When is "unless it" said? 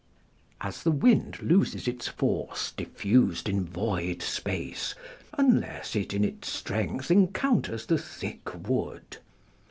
5.37-6.11